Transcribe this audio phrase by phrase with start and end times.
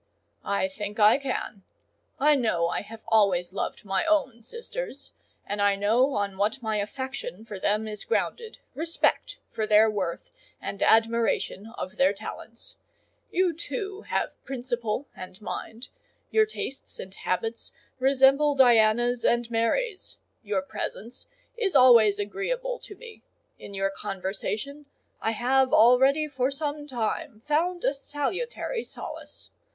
[0.43, 1.61] "I think I can.
[2.19, 5.11] I know I have always loved my own sisters;
[5.45, 10.81] and I know on what my affection for them is grounded,—respect for their worth and
[10.81, 12.77] admiration of their talents.
[13.29, 15.89] You too have principle and mind:
[16.31, 23.21] your tastes and habits resemble Diana's and Mary's; your presence is always agreeable to me;
[23.59, 24.87] in your conversation
[25.21, 29.51] I have already for some time found a salutary solace.